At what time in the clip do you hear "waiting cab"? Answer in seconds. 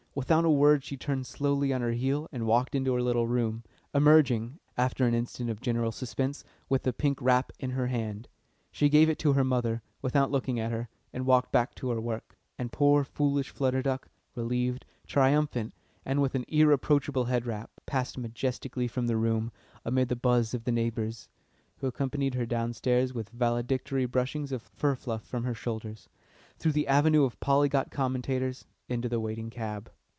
29.21-29.89